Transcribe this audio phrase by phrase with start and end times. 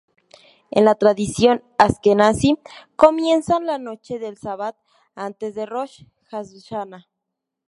[0.71, 2.57] En la tradición asquenazí,
[2.95, 4.75] comienzan la noche del Sabbat
[5.13, 7.07] antes de Rosh Hashaná.